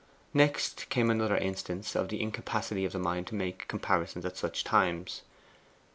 Next 0.33 0.89
came 0.89 1.11
another 1.11 1.37
instance 1.37 1.95
of 1.95 2.09
the 2.09 2.23
incapacity 2.23 2.85
of 2.85 2.91
the 2.91 2.97
mind 2.97 3.27
to 3.27 3.35
make 3.35 3.67
comparisons 3.67 4.25
at 4.25 4.35
such 4.35 4.63
times. 4.63 5.21